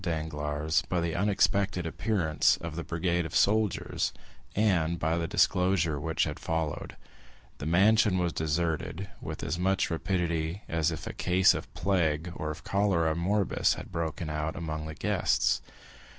[0.03, 4.11] Danglars by the unexpected appearance of the brigade of soldiers,
[4.55, 6.95] and by the disclosure which had followed,
[7.59, 12.49] the mansion was deserted with as much rapidity as if a case of plague or
[12.49, 15.61] of cholera morbus had broken out among the guests.